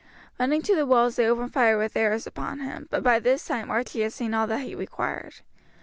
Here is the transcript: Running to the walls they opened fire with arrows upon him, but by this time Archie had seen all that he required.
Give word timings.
Running 0.39 0.63
to 0.63 0.75
the 0.75 0.87
walls 0.87 1.15
they 1.17 1.27
opened 1.27 1.53
fire 1.53 1.77
with 1.77 1.95
arrows 1.95 2.25
upon 2.25 2.61
him, 2.61 2.87
but 2.89 3.03
by 3.03 3.19
this 3.19 3.45
time 3.45 3.69
Archie 3.69 4.01
had 4.01 4.13
seen 4.13 4.33
all 4.33 4.47
that 4.47 4.61
he 4.61 4.73
required. 4.73 5.41